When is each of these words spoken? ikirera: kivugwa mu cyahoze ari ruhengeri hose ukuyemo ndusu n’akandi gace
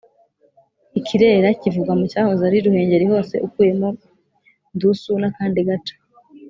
ikirera: 0.99 1.47
kivugwa 1.61 1.93
mu 1.99 2.05
cyahoze 2.11 2.41
ari 2.47 2.57
ruhengeri 2.65 3.05
hose 3.11 3.35
ukuyemo 3.47 3.89
ndusu 4.75 5.11
n’akandi 5.21 5.59
gace 5.69 5.95